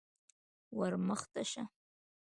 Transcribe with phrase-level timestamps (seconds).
[0.75, 1.63] _ور مخته شه.